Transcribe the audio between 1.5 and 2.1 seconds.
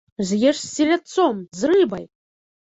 з рыбай!